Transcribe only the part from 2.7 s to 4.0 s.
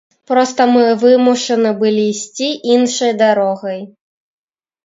іншай дарогай.